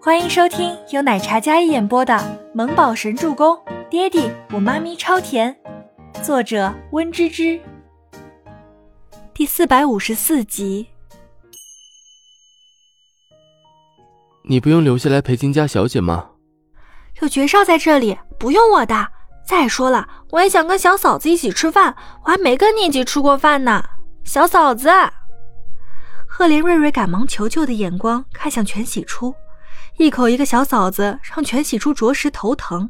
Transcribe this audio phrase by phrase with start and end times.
[0.00, 2.14] 欢迎收听由奶茶嘉一演播的
[2.54, 3.56] 《萌宝神助攻》，
[3.88, 5.54] 爹地我妈咪超甜，
[6.22, 7.60] 作者温芝芝。
[9.34, 10.86] 第四百五十四集。
[14.44, 16.30] 你不用留下来陪金家小姐吗？
[17.20, 19.08] 有爵少在这里，不用我的。
[19.44, 23.82] 再说了，我也想跟小嫂子一起吃饭，我还没跟你一起吃过饭呢。
[24.22, 24.90] 小嫂子，
[26.28, 29.34] 赫连瑞瑞赶忙求救的眼光看向全喜初。
[29.98, 32.88] 一口一个小嫂子，让全喜初着实头疼。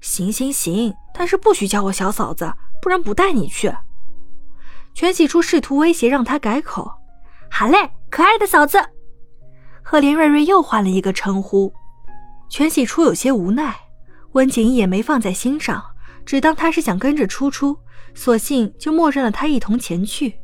[0.00, 2.50] 行行行，但是不许叫我小嫂子，
[2.80, 3.70] 不然不带你去。
[4.94, 6.90] 全喜初试图威胁让他改口。
[7.50, 8.82] 好嘞，可爱的嫂子。
[9.82, 11.72] 赫连瑞瑞又换了一个称呼。
[12.48, 13.76] 全喜初有些无奈，
[14.32, 15.82] 温景也没放在心上，
[16.24, 17.76] 只当他是想跟着初初，
[18.14, 20.40] 索性就默认了他一同前去。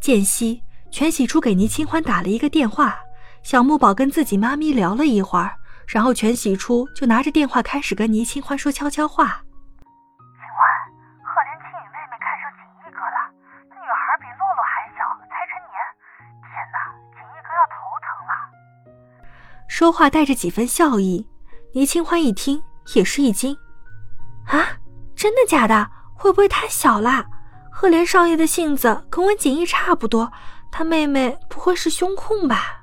[0.00, 0.62] 间隙，
[0.92, 2.96] 全喜初给倪清欢打了一个电话。
[3.46, 5.54] 小木宝跟自己妈咪聊了一会儿，
[5.86, 9.24] 然后全喜初就拿着电话开始跟倪清欢说悄悄话。
[9.24, 10.58] 清欢，
[11.22, 13.30] 赫连青雨妹妹看上锦衣哥了，
[13.70, 15.78] 那女孩比洛洛还小，才成年。
[16.42, 18.34] 天哪，锦衣哥要头疼了。
[19.68, 21.30] 说话带着几分笑意，
[21.72, 22.60] 倪清欢一听
[22.96, 23.56] 也是一惊。
[24.48, 24.58] 啊，
[25.14, 25.88] 真的假的？
[26.16, 27.24] 会不会太小啦？
[27.70, 30.32] 赫连少爷的性子跟温锦衣差不多，
[30.72, 32.75] 他妹妹不会是胸控吧？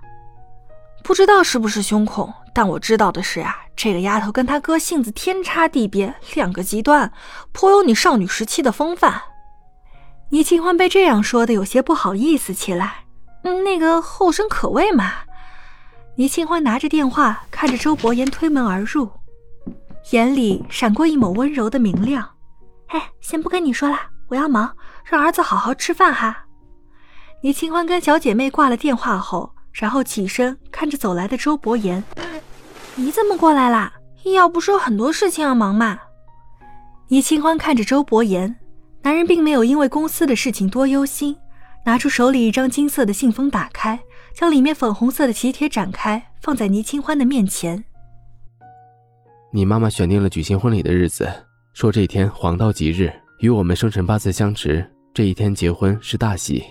[1.03, 7.11] 不知道是不是胸控，但我知道的是啊，这个丫头跟她哥性子天差地别，两个极端，
[7.51, 9.21] 颇有你少女时期的风范。
[10.29, 13.03] 倪清欢被这样说的有些不好意思起来，
[13.43, 15.11] 嗯，那个后生可畏嘛。
[16.15, 19.11] 倪清欢拿着电话看着周伯言推门而入，
[20.11, 22.27] 眼里闪过一抹温柔的明亮。
[22.87, 26.45] 哎，先不跟你说了，我要忙，让儿子好好吃饭哈。
[27.41, 29.52] 倪清欢跟小姐妹挂了电话后。
[29.73, 32.03] 然后起身看着走来的周伯言，
[32.95, 33.91] 你怎么过来啦？
[34.33, 35.99] 要不是有很多事情要忙嘛。
[37.09, 38.55] 倪清欢看着周伯言，
[39.01, 41.35] 男人并没有因为公司的事情多忧心，
[41.85, 43.99] 拿出手里一张金色的信封，打开，
[44.33, 47.83] 将里面粉红色的喜帖展开，放在倪清欢的面前。
[49.51, 51.29] 你妈妈选定了举行婚礼的日子，
[51.73, 56.63] 说这一天黄道吉日，与我们生辰八字相持，这一天结婚是大喜。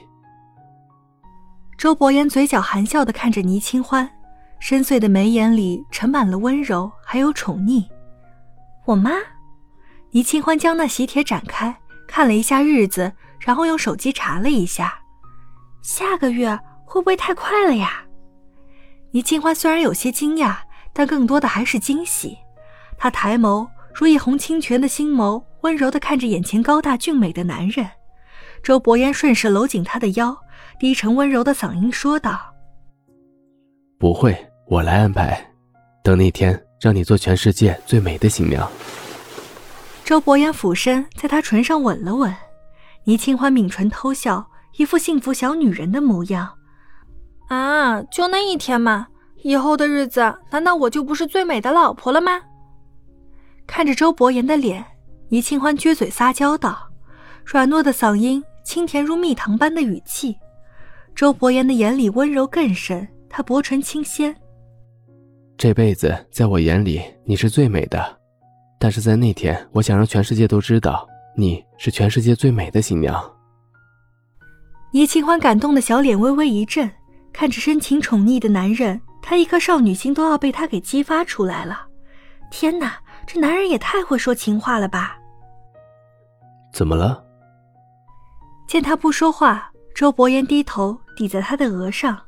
[1.82, 4.08] 周伯言嘴角含笑的看着倪清欢，
[4.60, 7.84] 深邃的眉眼里盛满了温柔，还有宠溺。
[8.84, 9.10] 我妈，
[10.12, 11.76] 倪清欢将那喜帖展开，
[12.06, 14.96] 看了一下日子，然后用手机查了一下，
[15.82, 18.04] 下个月会不会太快了呀？
[19.10, 20.58] 倪清欢虽然有些惊讶，
[20.92, 22.38] 但更多的还是惊喜。
[22.96, 27.90] 她抬眸，如一泓清泉的星眸，温柔的看着眼前高大俊美的男人。
[28.62, 30.38] 周伯言顺势搂紧她的腰。
[30.82, 32.40] 低沉温柔的嗓音说道
[34.00, 35.40] ：“不会，我来安排。
[36.02, 38.68] 等那天，让你做全世界最美的新娘。”
[40.02, 42.34] 周伯言俯身在她唇上吻了吻，
[43.04, 44.44] 倪清欢抿唇偷笑，
[44.76, 46.52] 一副幸福小女人的模样。
[47.46, 49.06] 啊，就那一天嘛，
[49.44, 52.40] 以后的日子，难道我就不是最美的老婆了吗？
[53.68, 54.84] 看着周伯言的脸，
[55.28, 56.76] 倪清欢撅嘴撒娇道，
[57.44, 60.36] 软糯的嗓音，清甜如蜜糖般的语气。
[61.14, 64.34] 周伯言的眼里温柔更深，他薄唇轻掀。
[65.56, 68.18] 这辈子在我眼里你是最美的，
[68.78, 71.06] 但是在那天，我想让全世界都知道
[71.36, 73.22] 你是全世界最美的新娘。
[74.92, 76.90] 倪清欢感动的小脸微微一震，
[77.32, 81.86] 看着深情宠溺的男人，她一颗少女心都要被他给激发出来了。
[82.50, 85.16] 天哪，这男人也太会说情话了吧？
[86.72, 87.24] 怎么了？
[88.66, 89.68] 见他不说话。
[89.94, 92.18] 周伯言低头抵在他的额上，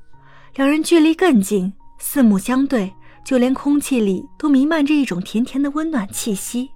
[0.54, 2.92] 两人距离更近，四目相对，
[3.24, 6.70] 就连空气里都弥漫着一种甜甜的温暖气息。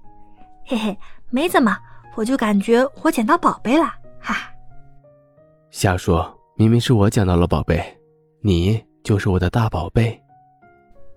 [0.66, 0.98] 嘿嘿，
[1.30, 1.76] 没怎么，
[2.14, 4.36] 我就感觉我捡到宝贝了，哈。
[5.70, 7.82] 瞎说，明明是我捡到了宝贝，
[8.40, 10.20] 你就是我的大宝贝。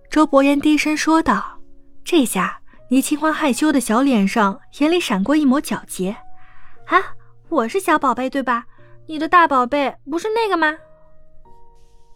[0.10, 1.58] 周伯言低声说道。
[2.04, 2.60] 这下，
[2.90, 6.10] 倪清欢害羞的小脸上眼里闪过一抹皎洁。
[6.88, 6.98] 啊，
[7.48, 8.66] 我是小宝贝对吧？
[9.08, 10.74] 你的大宝贝不是那个吗？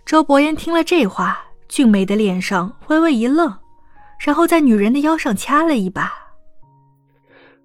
[0.06, 3.58] 周伯言听了这话，俊美的脸上微微一愣，
[4.20, 6.14] 然后在女人的腰上掐了一把。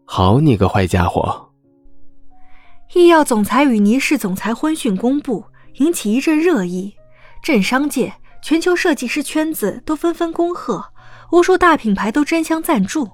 [0.04, 1.50] 好你个坏家伙！
[2.94, 5.44] 医药总裁与倪氏总裁婚讯公布，
[5.74, 6.96] 引起一阵热议，
[7.40, 8.12] 政商界、
[8.42, 10.84] 全球设计师圈子都纷纷恭贺，
[11.30, 13.08] 无数大品牌都争相赞助。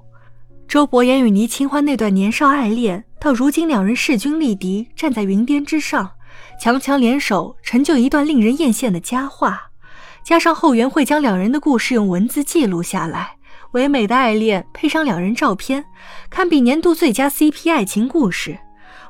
[0.68, 6.10] 周伯言与倪清欢那段年少爱恋，到如今两人势均力敌，站在云巅之上，
[6.60, 9.70] 强强联手，成就一段令人艳羡的佳话。
[10.24, 13.36] 加上后援会将两人的故事用文字记录下来，
[13.72, 15.84] 唯美的爱恋配上两人照片，
[16.28, 18.58] 堪比年度最佳 CP 爱情故事。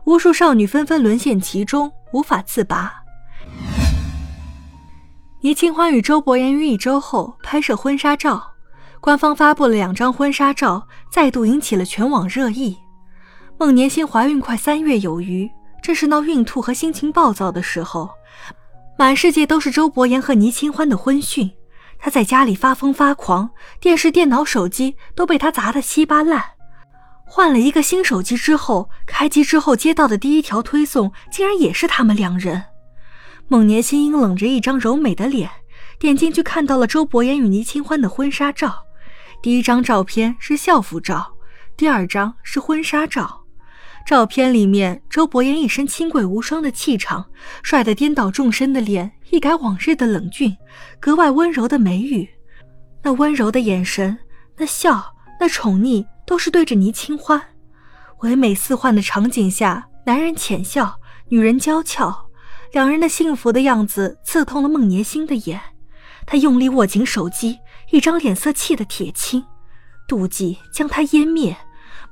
[0.05, 2.93] 无数少女纷纷沦陷其中，无法自拔。
[5.41, 8.53] 倪清欢与周伯言于一周后拍摄婚纱照，
[9.01, 12.77] 官方发布了两张婚纱照，再度引起了全网热议。
[13.59, 15.49] 孟年心怀孕快三月有余，
[15.83, 18.11] 正是闹孕吐和心情暴躁的时候。
[18.99, 21.51] 满世界都是周伯言和倪清欢的婚讯，
[21.99, 23.51] 他在家里发疯发狂，
[23.81, 26.43] 电视、电脑、手机都被他砸得稀巴烂。
[27.25, 32.65] 换了一个新手机之后，开机之后接到的第一条推送竟然也是他们两人。
[33.49, 35.51] 孟年心阴冷着一张柔美的脸，
[35.99, 38.86] 点进去看到了周伯言与倪清欢的婚纱照。
[39.43, 41.35] 第一张照片是校服照，
[41.77, 43.43] 第二张是婚纱照。
[44.05, 47.27] 照片里面，周伯言一身清贵无双的气场，
[47.63, 50.57] 帅得颠倒众生的脸一改往日的冷峻，
[51.01, 52.29] 格外温柔的眉宇，
[53.03, 54.17] 那温柔的眼神，
[54.57, 57.43] 那笑，那宠溺，都是对着倪清欢。
[58.21, 62.29] 唯美似幻的场景下，男人浅笑，女人娇俏，
[62.73, 65.61] 两人的幸福的样子刺痛了孟年星的眼。
[66.25, 67.59] 他用力握紧手机，
[67.91, 69.45] 一张脸色气得铁青，
[70.09, 71.57] 妒忌将他湮灭。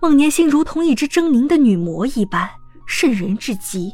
[0.00, 2.50] 孟年心如同一只狰狞的女魔一般，
[2.86, 3.92] 渗人至极。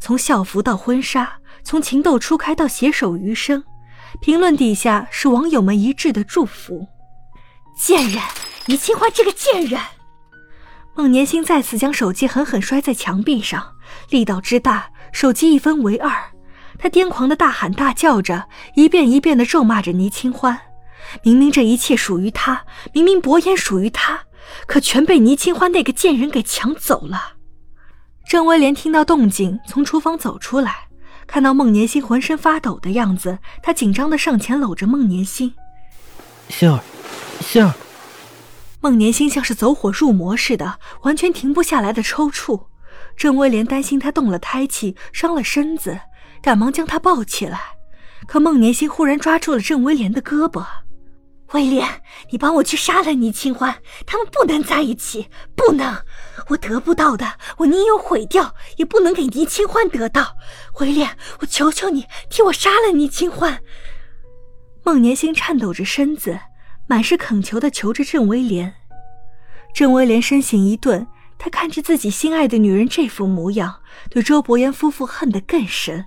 [0.00, 3.62] 从校服到婚纱，从情窦初开到携手余生，
[4.20, 6.88] 评论底下是网友们一致的祝福。
[7.76, 8.20] 贱人，
[8.66, 9.80] 倪清欢这个贱人！
[10.94, 13.74] 孟年心再次将手机狠狠摔在墙壁上，
[14.10, 16.12] 力道之大，手机一分为二。
[16.78, 20.58] 他癫狂的大喊大叫着，一遍一遍的咒骂着倪清欢。
[21.22, 24.24] 明明这一切属于他，明明伯言属于他。
[24.66, 27.34] 可全被倪清欢那个贱人给抢走了。
[28.28, 30.88] 郑威廉听到动静，从厨房走出来，
[31.26, 35.54] 看到孟年心浑身发抖的样子，他紧张的上前搂着孟年心
[36.48, 36.80] ：“心儿，
[37.40, 37.72] 心儿。”
[38.80, 42.66] 孟年心像是走火入魔似的，完全停不下来的抽搐。
[43.16, 46.00] 郑威廉担心他动了胎气，伤了身子，
[46.42, 47.60] 赶忙将他抱起来。
[48.26, 50.64] 可孟年心忽然抓住了郑威廉的胳膊。
[51.52, 56.02] 威廉，你帮我去杀了倪清欢，他们不能在一起，不能！
[56.48, 60.36] 我得不到的，我宁有毁掉，也不能给倪清欢得到。
[60.80, 63.62] 威廉，我求求你，替我杀了倪清欢！
[64.82, 66.40] 孟年星颤抖着身子，
[66.86, 68.74] 满是恳求的求着郑威廉。
[69.74, 71.06] 郑威廉身形一顿，
[71.38, 76.06] 他看着自己心爱的女人这副模样，对周伯言夫妇恨得更深。